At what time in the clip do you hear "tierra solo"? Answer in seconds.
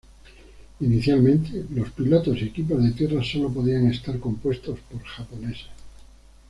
2.89-3.49